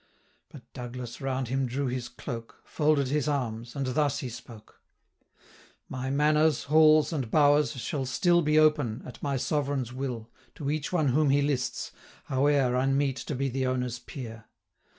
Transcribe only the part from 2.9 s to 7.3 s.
his arms, and thus he spoke: 'My manors, halls, and